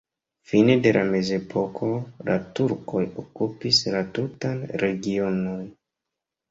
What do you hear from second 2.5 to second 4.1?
turkoj okupis la